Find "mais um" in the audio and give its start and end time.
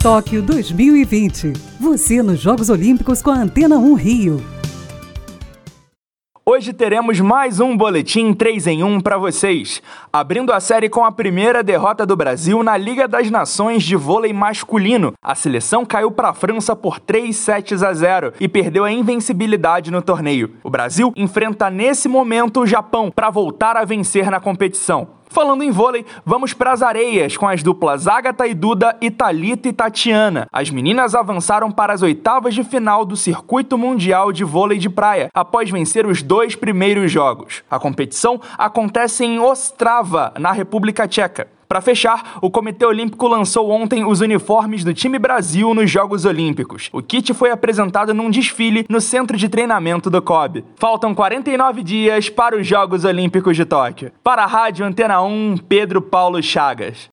7.18-7.76